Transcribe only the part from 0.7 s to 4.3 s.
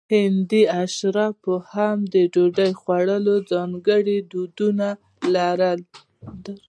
اشرافو هم د ډوډۍ خوړلو ځانګړي